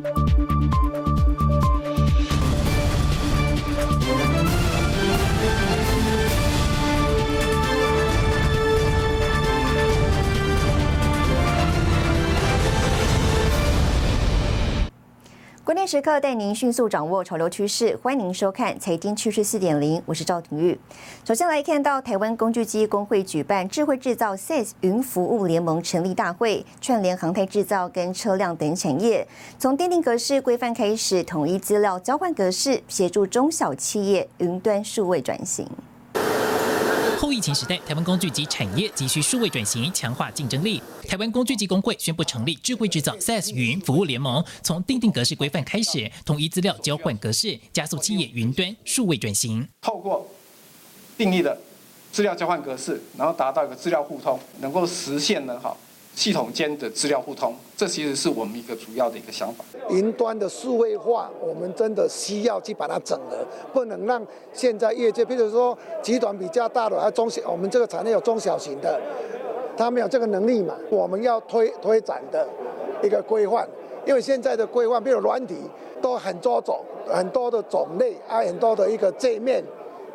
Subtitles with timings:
[0.00, 0.21] 关
[15.92, 20.80] 时刻带您迅速掌握潮流趋势，欢迎您收看《财经趋势四点零》，我是赵廷玉。
[21.22, 29.28] 首先来看到台湾工具机工会举办智慧制造 SaaS 云服务联盟成立大会，串联航太制造跟车辆等产业，
[29.58, 35.68] 从奠定格式规范开始，统一资料交换格式，协助中小企业云端数位转型。
[37.32, 40.82] 疫情时代，台湾工具及产业急需数位转型，强化竞争力。
[41.08, 49.66] 台湾工具机工会宣布成立智慧制造 SaaS 云服务联盟，从定定格式规范开始，统一资料交换格式，加速企业云端数位转型。
[49.80, 50.28] 透过
[51.16, 51.58] 定义的
[52.10, 55.76] 资料交换格式，然后达到一个资料互通，能够实现的好。
[56.14, 59.64] 系统间的资料互通，这其实是我们一个主要的一个想法。
[59.88, 63.38] 云端的数位化，我们真的需要去把它整合，
[63.72, 69.00] 不能让现在业界，比如说集团比较大的，还中小，我们这个产业有中小型的，
[69.76, 72.46] 他没有这个能力嘛，我们要推推展的
[73.02, 73.66] 一个规范，
[74.06, 75.56] 因为现在的规范，比如软体
[76.00, 79.64] 都很多种，很多的种类，啊，很多的一个界面。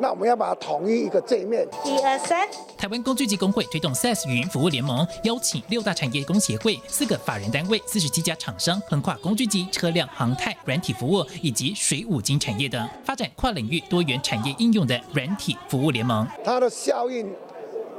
[0.00, 1.66] 那我们要把它统一一个界面。
[1.84, 2.48] 一二三。
[2.76, 16.26] 台湾工具机工会推动 SaaS 云服务联盟，邀请六大产业工协会、四个法人单位、四十七家厂商，横跨工具机、车辆、航太、软体服务以及水五金产业等，发展跨领域多元产业应用的软体服务联盟。
[16.44, 17.28] 它的效应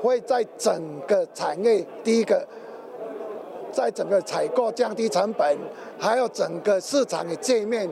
[0.01, 2.47] 会在整个产业，第一个，
[3.73, 5.57] 在整个采购降低成本，
[5.99, 7.89] 还有整个市场的界面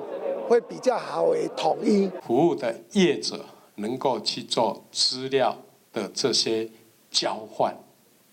[0.47, 2.09] 会比较好为统一。
[2.25, 3.37] 服务的业者。
[3.77, 5.57] 能够去做资料
[5.91, 6.69] 的这些
[7.09, 7.75] 交换，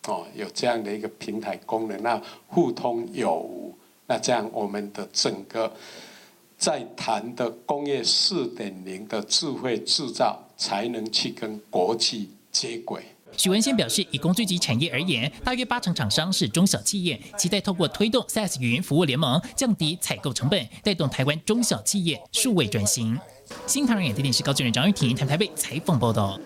[0.06, 3.74] 哦，有这样的一个平台功能，那互通有无，
[4.06, 5.72] 那这样我们的整个
[6.58, 13.02] 在谈的工业四点零的智慧制造，才能去跟国际接轨。
[13.36, 23.18] 许文先表示，以工具机产业而言，大约八成厂商是中小企业，期待透过推动 SaaS 云服务联盟，降低采购成本，带动台湾中小企业数位转型。
[23.66, 26.38] 新唐人眼电视高主任张玉婷台台北采访报道。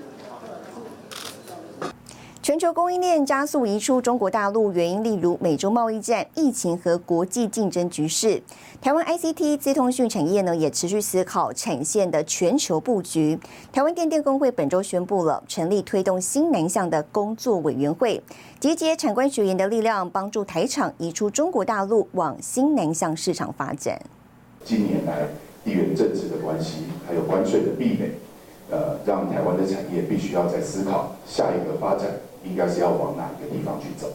[2.40, 8.42] 全球供应链加速移出中国大陆，原因例如美洲贸易战、疫情和国际竞争局势。
[8.80, 13.38] 台湾 ICT 资通讯产业呢，也持续思考产线的全球布局。
[13.70, 18.22] 台湾电电工会本周宣布了成立推动新南向的工作委员会，
[18.58, 24.00] 集结产官学研的力量，帮助台厂移出中国大陆，往新南向市场发展。
[24.64, 25.28] 近年来，
[25.68, 28.12] 地缘政治的关系，还有关税的壁垒，
[28.70, 32.08] 呃，让台湾的产业必须要在思考下一个发展。
[32.44, 34.08] 应该是要往哪个地方去走？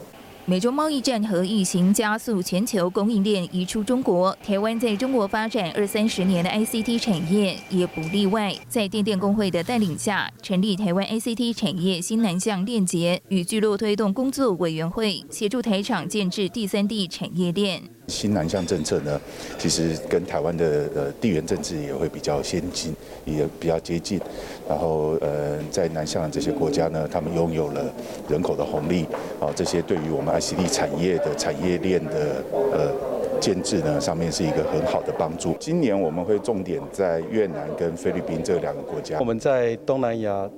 [0.46, 8.54] 美中贸易战和疫情加速全球供应链移出中国，台湾在中国发展二三十年的 ICT 产业也不例外。
[8.68, 17.84] 在电电工会的带领下，成立台湾 ICT 产业新南向链接与聚落推动工作委员会，协助台厂建制第三地产业链。
[18.08, 19.20] 新南向政策呢，
[19.58, 22.94] 其实跟台湾的呃地缘政治也会比较先进，
[23.26, 24.20] 也比较接近。
[24.68, 27.82] 然后呃，在南向的这些国家呢，他们拥有了
[28.30, 29.06] 人口的红利，
[29.40, 32.92] 啊，这些对于我们 ICD 产业的产业链的呃
[33.40, 35.56] 建制呢，上面是一个很好的帮助。
[35.60, 39.18] 今年我们会重点在越南跟菲律宾这两个国家。
[39.20, 40.50] 我们在东南亚，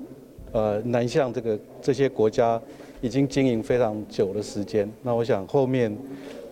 [0.52, 2.60] 呃，南向这个这些国家
[3.02, 4.92] 已经经营非常久的时间。
[5.04, 5.96] 那我想后面。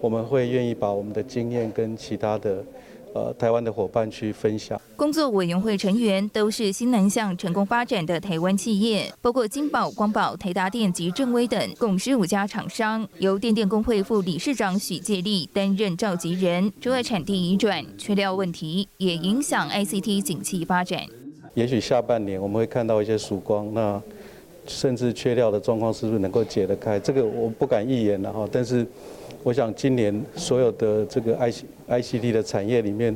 [0.04, 2.62] 我们会愿意把我们的经验跟其他的
[3.14, 4.78] 呃台湾的伙伴去分享。
[4.98, 13.08] 工作委员会成员都是新南向成功发展的台湾企业，包括金宝、光宝、台达电及正威等共十五家厂商。
[13.20, 16.70] 由电电工会副理事长许介立担任召集人。
[16.82, 21.00] 主要产地移转、缺料问题也影响 ICT 景气发展。
[21.54, 24.02] 也许下半年我们会看到一些曙光，那
[24.68, 27.00] 甚至缺料的状况是不是能够解得开？
[27.00, 28.86] 这个我不敢预言了哈，但是。
[29.44, 33.16] 我想今年所有的这个 I C I C T 的产业里面，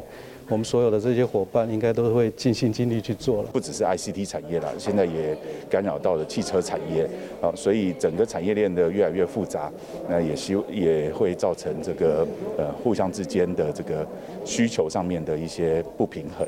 [0.49, 3.49] 我们所有的这些伙伴应该都会尽心尽力去做了。
[3.53, 5.37] 不只是 I C T 产业了，现在也
[5.69, 7.09] 干扰到了汽车产业
[7.41, 9.71] 啊，所以整个产业链的越来越复杂，
[10.09, 12.27] 那也希也会造成这个
[12.57, 14.05] 呃互相之间的这个
[14.43, 16.45] 需求上面的一些不平衡。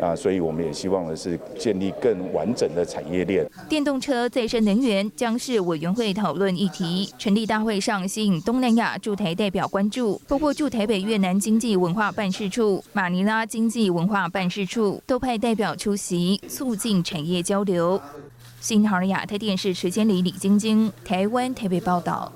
[0.00, 3.48] 啊，所以我们也希望的是建立更完整的产业链。
[3.68, 7.08] 电动车再生能源将是委员会讨论议题。
[7.18, 18.00] 成立大会上吸引东南亚驻台代表关注，包括驻台北越南经济文化办事处、马尼拉经济文化办事处都派代表出席，促进产业交流。
[18.60, 22.32] 新唐尔亚太电视时间里李晶晶，台湾台北报道。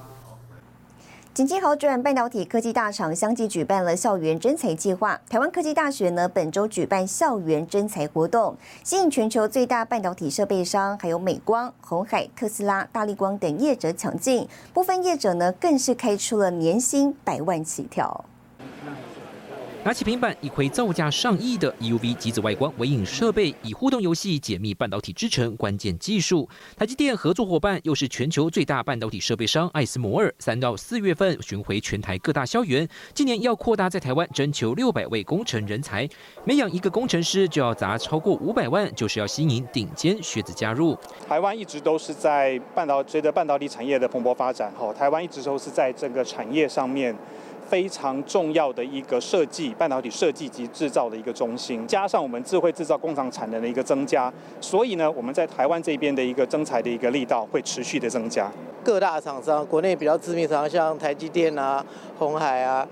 [1.35, 5.19] 紧急好转，半导体科技大厂相继举办了校园征才计划。
[5.31, 14.47] 台湾科技大学呢，本周举办校园征才活动，吸引全球最大半导体设备商，还有美光、红海、特斯拉、大力光等业者抢进。
[14.75, 18.27] 部分业者呢，更是开出了年薪百万起跳。
[19.85, 26.49] 拿起平板，一窥造价上亿的 EUV 极紫外光微影设备，以互动游戏解密半导体制程关键技术。
[26.77, 36.09] 台积电合作伙伴又是全球最大半导体设备商艾斯摩尔，三到四月份巡回全台各大校园，今年要扩大在台湾征求六百位工程人才，
[36.45, 40.97] 每养一个工程师就要砸超过五百万，就是要吸引顶尖学子加入。
[41.29, 47.13] 台湾一直都是在半导随着半导体产业的蓬勃发展，后台湾一直都是在这个产业上面。
[47.73, 54.31] 非常重要的一个设计半导体设计及制造的一个中心，加上我们智慧制造工厂产能的一个增加，
[54.61, 58.53] 所以呢，我们在台湾这边的一个增材的一个力道会持续的增加。
[58.85, 61.83] 各大厂商，国内比较知名厂商，像台积电啊、
[62.19, 62.87] 红海啊，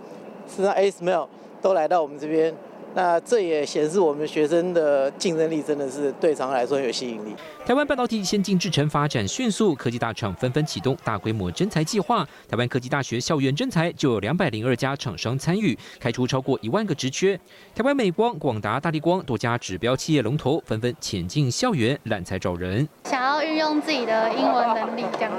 [0.48, 1.26] 甚至 ASML
[1.60, 2.54] 都来到我们这边。
[2.94, 7.34] 那这也显示我们学生的竞争力真的是对厂来说有吸引力。
[7.64, 12.26] 台湾半导体先进制程发展迅速，科技大厂纷纷启动大规模征才计划。
[12.48, 17.38] 台湾科技大学校园征才就有两百零二家厂商参与，开出超过一万个职缺。
[17.74, 25.32] 台湾美光、广达、大力光多家指标企业龙头纷纷潜进校园揽才找人，想要运用自己的英文能力这样。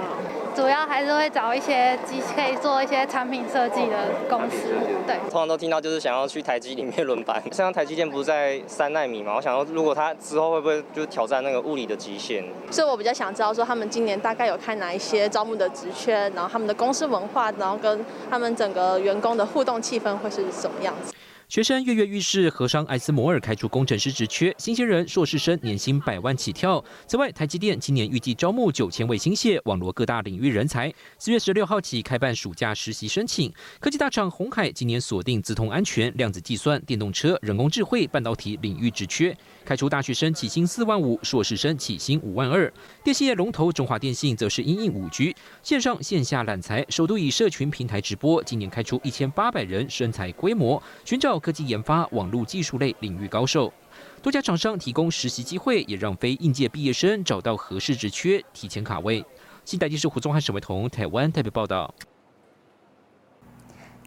[0.53, 4.67] 主要还是会找一些机可以做一些产品设计的公司，
[5.07, 5.15] 对。
[5.29, 9.35] 通常都听到就是想要去台积里面轮班，像台积电不是在三纳米嘛？
[9.35, 12.43] 我想说如果他之后会不会就挑战那个物理的极限？
[12.69, 21.13] 所以我比较想知道说他们今年大概有开哪一些招募的职缺，然后他们的公司文化，然后跟他们整个员工的互动气氛会是什么样子？
[21.51, 26.81] 学生跃跃欲试，和商艾斯摩尔开出工程师职缺，新鲜人、硕士生年薪百万起跳。
[27.05, 30.89] 此外，台积电今年预计招募九千位新血，网罗各大领域人才。
[31.17, 33.53] 四月十六号起开办暑假实习申请。
[33.81, 42.71] 科技大厂红海今年锁定自通安全、量子计算、电动车、人工智慧、半导体领域职缺，开出大学生起薪四万五，硕士生起薪五万二。
[43.03, 51.40] 电信业龙头中华电信则是因应五 G 线上线下揽才，首度以社群平台直播，今年开出一千八百人生财规模，寻找。
[51.41, 53.73] 科技研发、网络技术类领域高手，
[54.21, 59.25] 多家厂商提供实习机会，也让非应届毕业生找到合适职缺，提前卡位。
[59.65, 61.93] 新台电视胡宗汉、沈伟彤，台湾代表报道。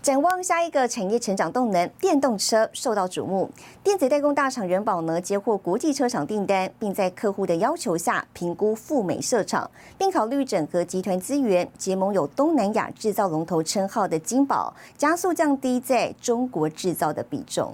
[0.05, 3.51] 展望下一个产业成长动能，电动车受到瞩目。
[3.83, 17.73] 电子代工大厂人保呢接获国际车厂订单，并在客户的要求下评估赴美设厂，并考虑整合集团资源，结盟有东南亚制造龙头称号的金宝，加速降低在中国制造的比重。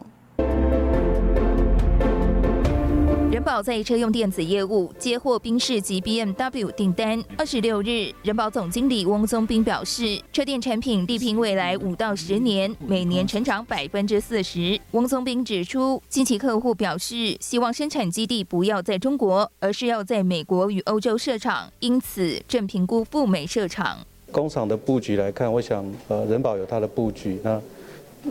[3.41, 7.25] 人保在车用电子业务接获宾士及 BMW 订单。
[7.39, 14.79] 二十六日，人保总经理翁宗斌表示，车电产品力拼未来五到十年每年成长百分之四十。
[14.91, 24.01] 翁宗斌指出，近期客户表示希望生产基地不要在中国，而是要在美国与欧洲设厂，因此正评估赴美设厂。
[24.31, 27.59] 工厂的布局来看，我想，呃，人保有它的布局，那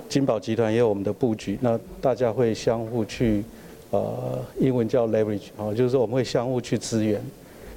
[0.08, 3.44] 金宝集团也有我们的布局，那大家会相互去。
[3.92, 7.22] 呃，英文叫 leverage，啊，就是说我们会相互去支援。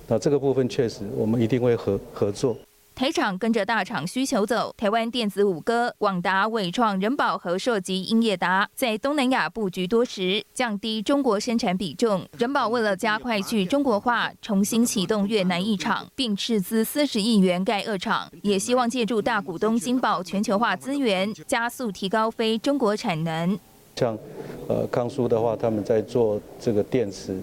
[0.08, 2.56] 那这个部分确实，我们一定会合合作。
[2.94, 12.22] 台厂跟着大厂需求走，台湾电子五哥广达、伟创、人保、和硕及英业达在东南亚布局多时，降低中国生产比重。
[12.36, 23.58] 人保为了加快去中国化，重新启动越南一厂，并斥资四十亿元盖二厂，也希望借助大股东金宝全球化资源，加速提高非中国产能。
[24.02, 24.18] 像，
[24.66, 27.38] 呃，康苏的话，他们在做这个电池，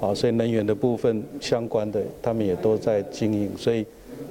[0.00, 3.48] 啊，所以能源的部分相关的，他们也都在经营。
[3.56, 3.86] 所以，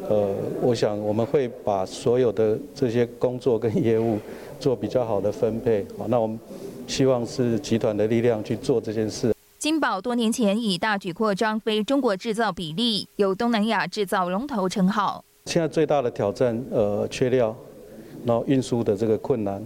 [0.10, 4.18] 呃，我想我们会把所有的这些工作跟业务
[4.60, 5.86] 做比较好的分配。
[5.98, 6.38] 好，那我们
[6.86, 9.34] 希望是集团的力量去做这件事。
[9.58, 15.24] 金宝多年前以大举扩张非中国制造比例，有东南亚制造龙头称号。
[15.46, 17.56] 现在最大的挑战，呃，缺料，
[18.26, 19.64] 然后运输的这个困难。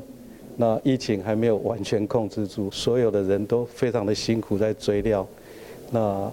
[0.57, 5.25] 那疫情还没有完全控制住，所有的人都非常的辛苦在追料。
[5.91, 6.31] 那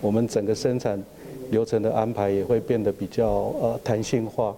[0.00, 1.02] 我们整个生产
[1.50, 3.26] 流程的安排也会变得比较
[3.60, 4.54] 呃弹性化，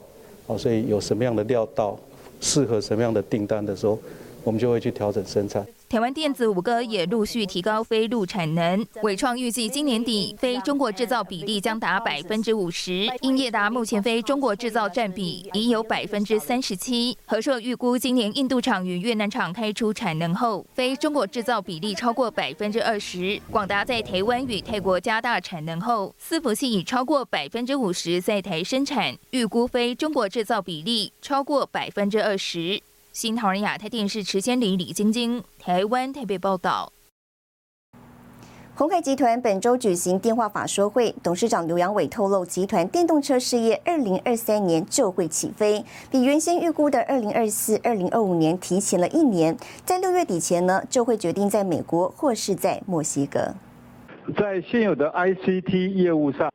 [0.47, 1.99] 啊，所以有什么样的料到，
[2.41, 3.99] 适合什么样的订单的时候，
[4.45, 5.67] 我们就会去调整生产。
[5.89, 17.17] 台湾电子五哥也陆续提高非陆产能，伟创预计今年底非中国制造比例将达百分之五十，英业达目前非中国制造占比已有百分之三十七。
[17.27, 23.41] 和硕预估今年印度厂与越南厂开出产能后，非中国制造比例超过百分之二十。
[23.51, 32.83] 广达在台湾与泰国加大产能后，伺服器已超过百分之五十在台生产，预估非中国制造比例超过百分之二十。
[33.15, 36.93] 新唐人亚太电视池千里、李晶晶，台湾台北报道。
[38.75, 53.55] 鸿海集团本周举行电话法说会，董事长刘阳伟透露，集团电动车事业二零二三年就会起飞，比原先预估的二零二四、二零二五年提前了一年，在六月底前呢，就会决定在美国或是在墨西哥。
[54.37, 56.51] 在现有的 ICT 业务上，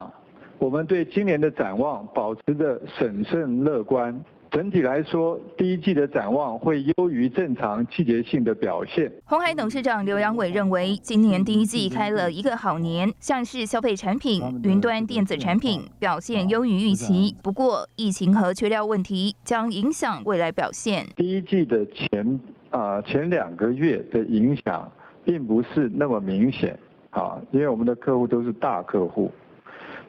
[0.57, 4.21] 我们对今年的展望保持着审慎乐观。
[4.51, 9.11] 整体来说，第一季的展望会优于正常季节性的表现。
[9.25, 17.35] 红海董事长刘阳伟认为，今年第一季开了一个好年，像是消费产品、云端电子产品表现优于预期。
[17.43, 21.05] 不过，疫情和缺料问题将影响未来表现。
[21.15, 22.39] 第一季的前
[22.71, 24.91] 啊前两个月的影响
[25.23, 26.77] 并不是那么明显
[27.11, 29.31] 啊，因为我们的客户都是大客户。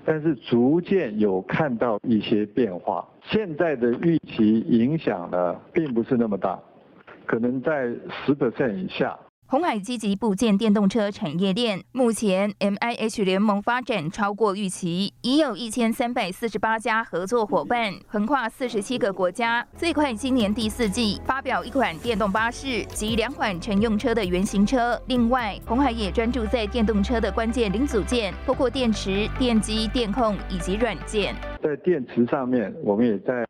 [0.05, 6.59] 但是逐渐有看到一些变化，现在的预期影响呢，并不是那么大，
[7.27, 7.87] 可能在
[8.25, 9.19] 十 percent 以下。
[9.51, 19.67] 红海积极部建电动车产业链，目前 M I H 联盟发展超过预期，已有一千三百四十八家合作伙伴，横跨四十七个国家。
[19.77, 24.97] 最快今年第四季发表一款电动巴士及两款乘用车的原型车。
[25.09, 31.35] 另外，红海也专注在电动车的关键零组件，包括电池、电机、电控以及软件。
[31.61, 33.45] 在电池上面，我们也在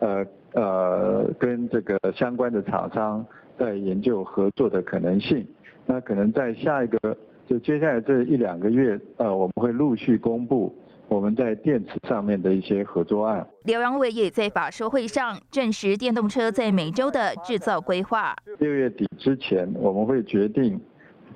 [0.00, 0.22] 呃
[0.52, 3.24] 呃跟这个相关的厂商。
[3.58, 5.46] 在研究合作的可能性，
[5.86, 10.74] 那可能在下一个就接下来这一两个月，呃，我们会陆续公布
[11.08, 13.46] 我们在电池上面的一些合作案。
[13.64, 18.34] 刘阳伟也在法说会上证实电动车在美洲的制造规划。
[18.58, 20.80] 六月底之前，我们会决定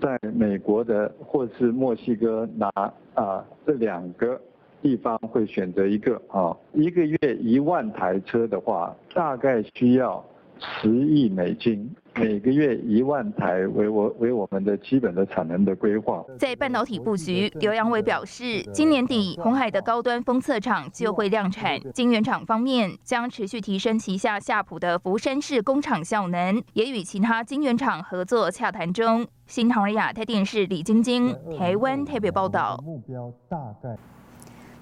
[0.00, 2.68] 在美国的或是墨西哥拿
[3.14, 4.40] 啊这两个
[4.82, 10.24] 地方会选择一个啊，一个月一万台车的话，大概需要
[10.58, 11.88] 十亿美金。
[12.14, 16.24] 每个月一万台为我为我们的基本的产能的规划。
[16.38, 21.80] 在半导体布局，刘阳伟表示，今年底红海的高端封测厂就会量产。
[21.92, 29.26] 晶圆厂方面将持续提升旗下夏普的福山市工厂效能，也与其他晶圆厂合作洽谈中。
[29.46, 32.80] 新唐人亚太电视李晶晶，台湾台北报道。
[32.84, 33.96] 目标大概。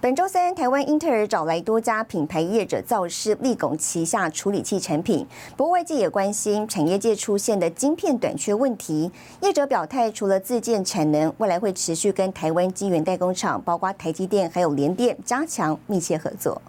[0.00, 5.26] 本周三，台湾英特尔找来多家品牌业者造势，力拱旗下处理器产品。
[5.57, 9.11] 不过，外界也关心产业界出现的晶片短缺问题。
[9.40, 16.62] 业者表态，除了自建产能，未来会持续跟台湾晶圆代工厂，包括台积电还有联电，加强密切合作。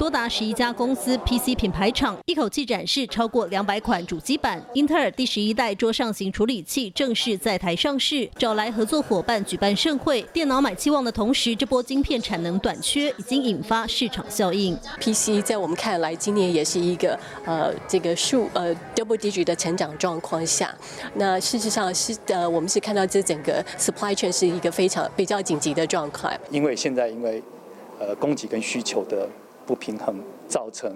[0.00, 10.22] 多达十一家公司 PC 品牌厂一口气展示超过两百款主机板，英特尔第十一代桌上型处理器正式在台上市，找来合作伙伴举办盛会。
[10.32, 14.74] 电脑买期望的同时，这波晶片产能短缺已经引发市场效应。
[14.98, 20.74] PC 在我们看来，今年也是一个呃这个数呃 double digit 的成长状况下，
[21.16, 26.32] 那事实上是呃我们是看到这整个 supply chain 是一个非常比较紧急的状况。
[26.50, 27.42] 因为现在因为
[27.98, 29.28] 呃供给跟需求的。
[29.70, 30.90] 不平衡造成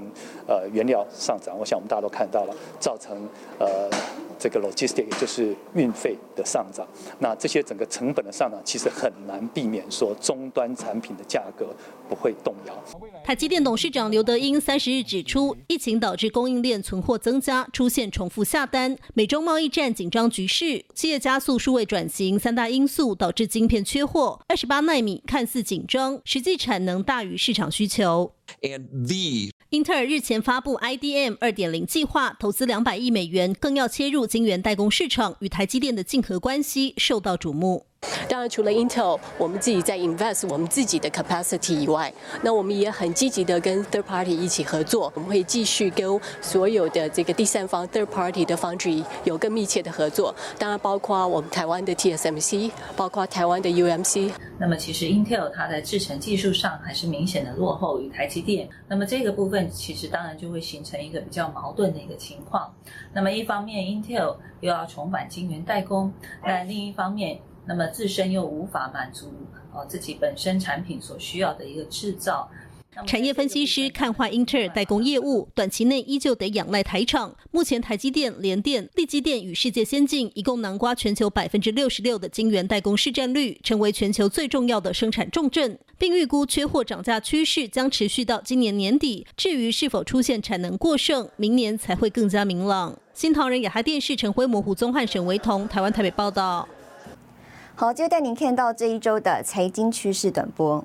[0.49, 3.17] 呃原料上涨，我想我们大家都看到了，造成
[3.61, 3.89] 呃
[4.37, 6.85] 这个 logistic 也就是运费的上涨。
[7.21, 11.69] 那这些整个成本的上涨，其实很难避免说终端产品的价格
[12.09, 12.75] 不会动摇。
[13.23, 24.41] 台积电董事长刘德英三十日指出，疫情导致供应链存货增加，出现重复下单，美中贸易战紧张局势，企业加速数位转型三大因素导致晶片缺货。
[24.49, 28.33] 二十八纳米看似紧张，实际产能大于市场需求。
[28.63, 37.87] And the 英特尔日前发布 IDM 二点零计划，投资两百亿美元，更要切入晶圆代工市场，与台积电的竞合关系受到瞩目。
[38.29, 45.13] 当然，除了 Intel，我们自己在 invest 我们自己的 capacity 以外，那我们也很积极的跟 third party 一起合作。
[45.15, 50.35] 我们会继续跟所有的这个第三方 third party 的 foundry 有更密切的合作。
[50.59, 54.33] 当然，包括我们台湾的 TSMC，包括台湾的 UMC。
[54.59, 58.69] 那么，其实 Intel 它在制程技术上还是明显的落后于台积电。
[58.89, 62.73] 那么，这个部分其实当然就会形成一个比较矛盾的一个情况。
[63.13, 66.13] 那么，一方面 Intel 又要重返晶圆代工，
[66.45, 67.39] 但另一方面。
[67.67, 69.33] 那么自身又无法满足
[69.73, 72.49] 哦自己本身产品所需要的一个制造。
[73.05, 77.35] 产业分析师看坏英特尔代工业务，短期内依旧得仰赖台厂。
[77.51, 89.27] 目前台积电、联电、力积电与世界先进一共囊括全球百分之六十六的晶圆代工市占率，成为全球最重要的生产重镇，并预估缺货涨价趋势将持续到今年年底。
[89.37, 92.97] 至于是否出现产能过剩，明年才会更加明朗。
[93.13, 96.69] 新唐人亚太电视陈辉模糊宗汉沈维彤，台湾台北报道。
[97.77, 100.85] 好，接着带您看到这一周的财经趋势短波。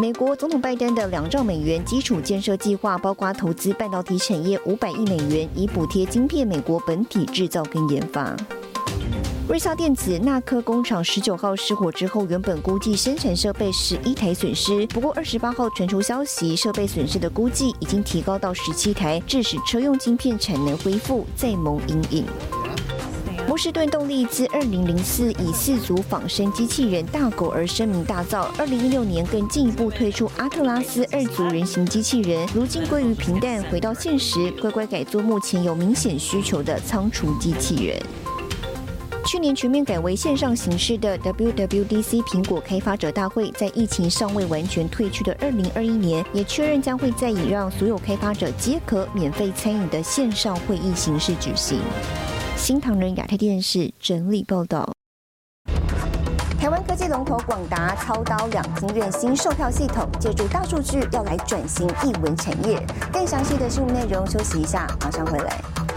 [0.00, 8.36] 美国总统拜登的两兆美元基础建设计划，包括投资半导体产业五百亿美元，以补贴晶片美国本体制造跟研发。
[9.48, 22.26] 瑞萨电子纳克工厂十九号失火之后，原本估计生产设备十一台损失，不过二十八号传出消息，设备损失的估计已经提高到十七台，致使车用晶片产能恢复再蒙阴影。
[23.46, 37.98] 波士顿动力自二零零四以四足仿生机器人大狗而声名大噪，二零一六年更进一步推出阿特拉斯二足人形机器人，如今归于平淡，回到现实，乖乖改做目前有明显需求的仓储机器人。
[39.28, 51.78] 去年全面改为线上形式的 WWDC 苹果开发者大会，在疫情尚未完全退去的二零二一年，也确认将会在以让所有开发者皆可免费参与的线上会议形式举行。
[52.56, 54.90] 新唐人亚太电视整理报道。
[56.58, 62.82] 台湾科技龙头广达操刀两厅院新售票系统，借助大数据要来转型艺文产业。
[63.12, 65.87] 更详细的新闻内容，休息一下，马上回来。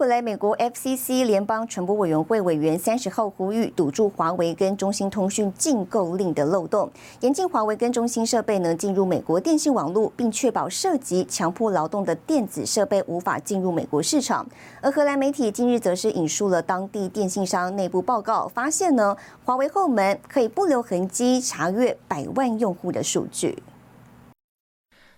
[0.00, 6.90] 回来，美国 FCC 联邦传播委员会委员三十号呼吁堵住华为跟中兴通讯禁购令的漏洞，
[7.20, 14.46] 严禁华为跟中兴设备呢进入美国电信网络，并确保涉及强迫劳动的电子设备无法进入美国市场。
[14.80, 19.14] 而荷兰媒体近日则是引述了当地电信商内部报告，发现呢，
[19.44, 23.62] 华为后门可以不留痕迹查阅百万用户的数据。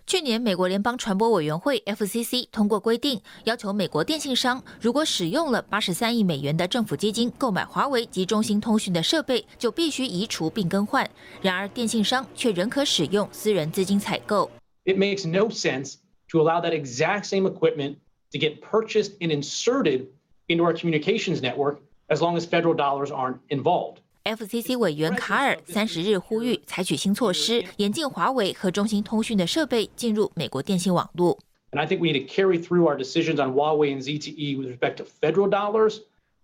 [0.04, 11.08] 去年，美国联邦传播委员会 （FCC） 通过规定，要求美国电信商如果使用了八十三亿美元的政府基金购买华为及中兴通讯的设备，就必须移除并更换。
[11.40, 14.50] 然而，电信商却仍可使用私人资金采购。
[14.84, 15.94] It makes no sense
[16.30, 17.96] to allow that exact same equipment
[18.32, 20.08] to get purchased and inserted
[20.48, 21.76] into our communications network
[22.08, 24.01] as long as federal dollars aren't involved.
[24.23, 31.39] FCC 委员卡尔三十日呼吁采取新措施，严禁华为和中兴通讯的设备进入美国电信网络。
[31.71, 34.97] And I think we need to carry through our decisions on Huawei and ZTE with respect
[34.97, 35.99] to federal dollars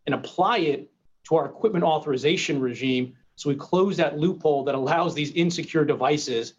[0.06, 0.89] and apply it
[1.30, 6.54] to our equipment authorization regime so we close that loophole that allows these insecure devices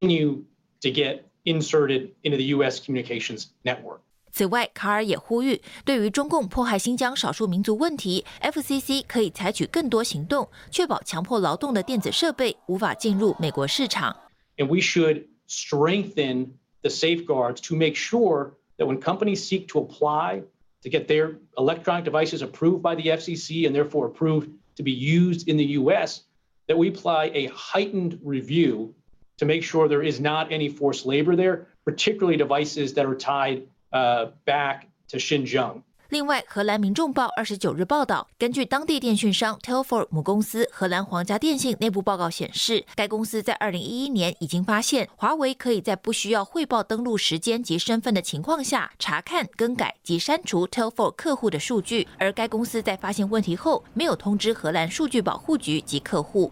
[0.00, 0.44] continue
[0.80, 2.80] to get inserted into the U.S.
[2.80, 4.02] communications network.
[4.32, 14.14] 此外，卡尔也呼吁，对于中共迫害新疆少数民族问题，FCC 可以采取更多行动，确保强迫劳动的电子设备无法进入美国市场。
[14.56, 16.50] And we should strengthen
[16.82, 20.42] the safeguards to make sure that when companies seek to apply
[20.82, 25.48] to get their electronic devices approved by the FCC and therefore approved to be used
[25.48, 26.22] in the U.S.,
[26.68, 28.94] that we apply a heightened review
[29.38, 33.66] to make sure there is not any forced labor there, particularly devices that are tied
[33.93, 35.81] 呃，back to Xinjiang。
[36.09, 52.07] 另外，荷兰民众报二十九日报道，根据当地电讯商 Telfor 母公司荷兰皇家电信内部报告显示，该公司在二零一一年已经发现华为可以在不需要汇报登录时间及身份的情况下，查看、更改及删除 Telfor 客户的数据。
[52.19, 56.51] 而该公司在发现问题后，没有通知荷兰数据保护局及客户。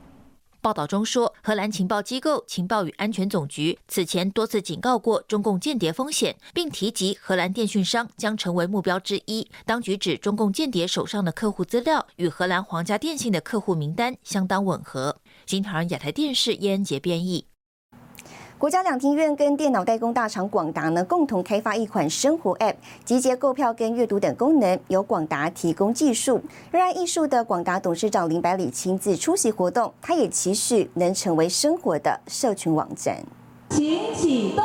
[0.62, 9.50] 报道中说，荷兰情报机构情报与安全总局此前多次警告过中共间谍风险，并提及荷兰电讯商将成为目标之一。
[9.66, 15.18] 当局指，中共间谍手上的客户资料与荷兰皇家电信的客户名单相当吻合。
[15.48, 17.51] 新唐人亚太电视叶恩杰编译。
[18.62, 26.40] 国家两厅院跟电脑代工大厂广达呢，共同开发一款生活 App，集结购票跟阅读等功能，由广达提供技术。
[26.70, 33.18] 热爱艺术的广达董事长林百里亲自出席活动，他也期许能成为生活的社群网站。
[33.72, 34.64] 请启动。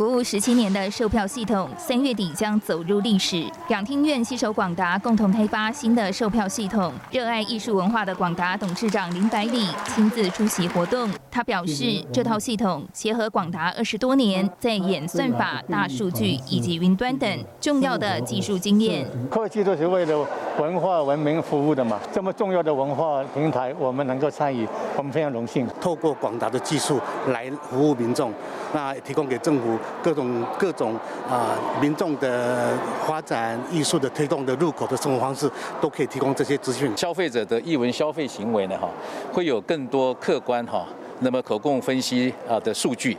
[0.00, 3.44] 服务十七年的售票系统，三月底将走入历史。
[3.68, 6.90] 两厅院携手广达共同开发新的售票系统。
[7.10, 11.10] 热爱艺术文化的广达董事长林百里亲自出席活动。
[11.30, 19.06] 他表示，这套系统结合广达二十多年在演算法、大数据以及云端等重要的技术经验。
[19.30, 20.26] 科技都是为了
[20.58, 25.68] 文化文明服务的嘛，这么重要的文化平台，我们能够参与，我们非常荣幸。
[25.78, 28.32] 透过广达的技术来服务民众，
[28.72, 30.94] 那提供给政府各种各种
[31.28, 32.72] 啊民众的
[33.06, 35.50] 发展艺术的推动的入口的生活方式，
[35.80, 36.90] 都可以提供这些资讯。
[36.96, 38.88] 消费者的艺文消费行为呢，哈，
[39.32, 40.86] 会有更多客观哈，
[41.20, 43.16] 那么可供分析啊的数据。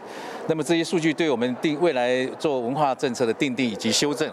[0.47, 4.29] 那么这些数据对我们定未来做文化政策的定定以及修正，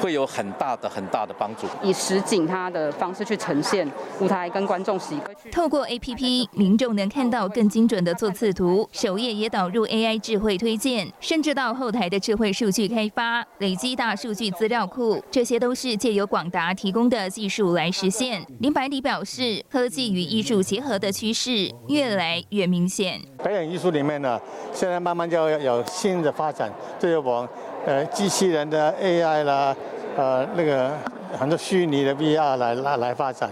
[0.00, 1.66] 会有很大的很大的帮助。
[1.82, 5.16] 以实景它的方式去呈现舞台，跟观众席。
[5.50, 18.44] 透过 APP，民众能看到更精准的座次图，首页也导入 AI 智慧推荐，甚至到后台的智慧数据开发，累积大数据资料库，这些都是借由广达提供的技术来实现。
[18.60, 23.20] 林百里表示，科技与艺术结合的趋势越来越明显。
[23.42, 24.40] 表演艺术里面呢，
[24.72, 27.48] 现在慢慢就要有新的发展，就是往
[27.86, 29.74] 呃机器人的 AI 啦，
[30.16, 30.90] 呃那个
[31.38, 33.50] 很多虚拟的 VR 来来来发展。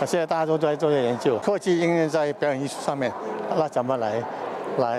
[0.00, 3.12] 那现在大家都在做这研究，科技应用在表演艺术上面，
[3.56, 4.14] 那怎么来
[4.78, 4.98] 来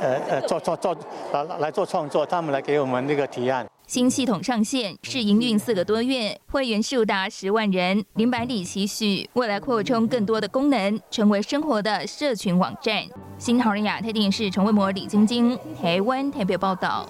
[0.00, 0.96] 呃呃做做做
[1.32, 2.24] 来来做创作？
[2.24, 3.66] 他们来给我们那个提案。
[3.86, 8.04] 新系统上线试营运四个多月，会员数达十万人。
[8.14, 13.04] 林百里期许未来扩充更多的功能，成为生活的社群网站。
[13.38, 17.08] 新唐人亚太电视陈卫模、李晶晶，台湾台北报道。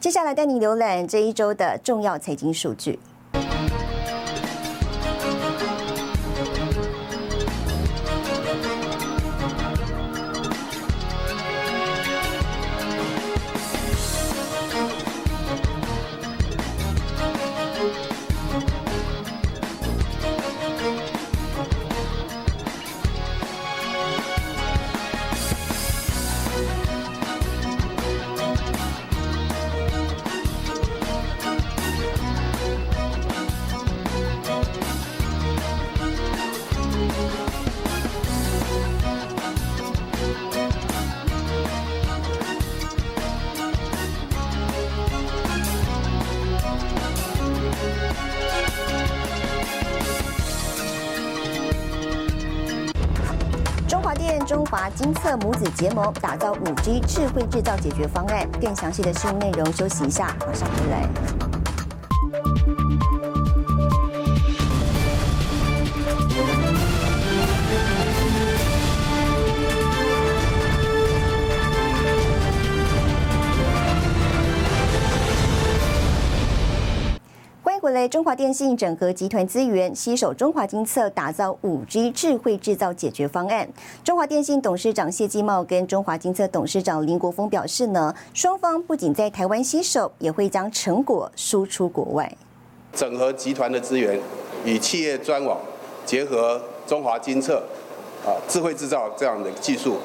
[0.00, 2.98] 接下来带你浏览这一周的重要财经数据。
[55.00, 58.46] 金色母子结盟，打造五 G 智慧制造解决方案。
[58.60, 61.59] 更详细的新闻内容，休息一下，马上回来。
[78.08, 83.68] 中华电信整合集团资源，携手中华金策，打造五 G 智慧制造解决方案。
[84.04, 92.32] 中华电信董事长谢继茂跟中华金策董事长林国峰表示呢，双方不仅在台湾携手，也会将成果输出国外。
[92.92, 94.18] 整合集团的资源，
[94.64, 95.58] 与企业专网
[96.04, 97.62] 结合中华金策
[98.24, 99.96] 啊智慧制造这样的技术，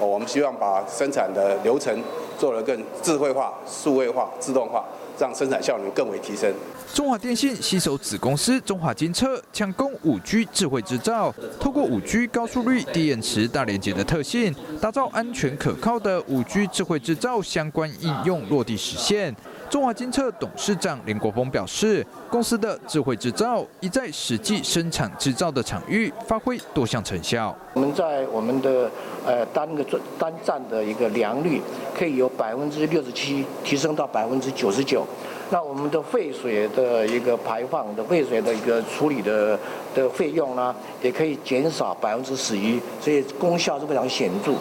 [0.00, 2.02] 我们希望把生产的流程
[2.38, 4.84] 做得更智慧化、数位化、自动化，
[5.18, 6.52] 让生产效率更为提升。
[6.94, 19.34] 中华电信携手子公司中华金策，抢攻五 G 智慧制造，透过五 G 高速率、低延迟、大连接的特性，打造安全可靠的五 G 智慧制造相关应用落地实现。
[19.68, 27.54] 中华金策董事长林国峰表示，公司的智慧制造已在实际生产制造的场域发挥多项成效。
[27.74, 28.88] 我们在我们的
[29.26, 29.84] 呃单个
[30.18, 31.60] 单站的一个良率，
[31.98, 35.06] 可以由百分之六十七提升到百分之九十九。
[35.48, 39.56] 那我们的废水的一个排放的废水的一个处理的
[39.94, 44.52] 的费用呢，也可以减少百分之十一，所以功效是非常显著。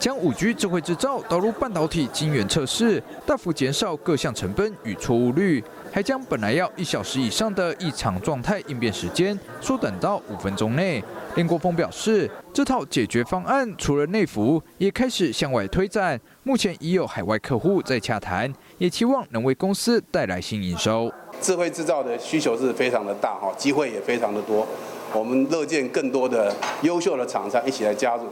[0.00, 5.62] 将五 G 智慧制造导入半导体晶圆测试，大幅减少各项成本与错误率，
[5.94, 11.04] 还将本来要一小时以上的异常状态应变时间缩短到五分钟内。
[11.34, 21.12] 林国峰表示，这套解决方案除了内服，也开始向外推展，目前已有海外客户在洽谈，也期望能为公司带来新营收。
[21.42, 24.66] 智慧制造的需求是非常的大哈，机会也非常的多，
[25.12, 28.24] 我们乐见更多的优秀的厂商一起来加入。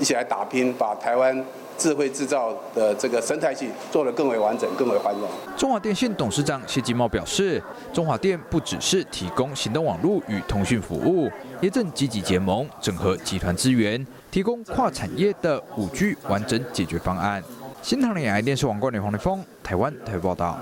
[0.00, 1.44] 一起来打拼，把台湾
[1.78, 5.28] 智慧制造的这个生态系做得更为完整、更为繁荣。
[5.56, 7.62] 中华电信董事长谢金茂表示，
[7.92, 17.42] 中华电不只是提供行动网络与通讯服务，也正积极结盟，整合集团资源，提供跨产业的五 G 完整解决方案。
[17.80, 20.58] 新唐人爱电视网冠联黄立峰，台湾台报道。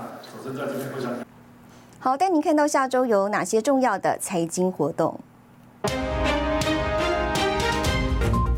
[1.99, 5.19] 好，带您看到下周有哪些重要的财经活动。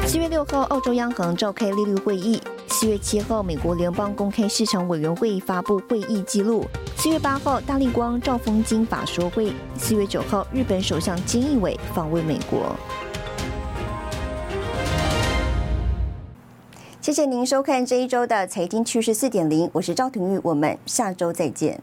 [0.10, 2.42] 七月六号，澳洲央行召开利率会议。
[2.68, 6.66] 四月七号，美国联邦公开市场委员会发布会议记录。
[6.96, 9.54] 四月八号，大立光、兆丰金法说会。
[9.78, 12.76] 四月九号，日本首相菅义伟访问美国。
[17.00, 21.80] 谢谢您收看这一周的财经趋势四点零，我是赵廷玉，我们下周再见。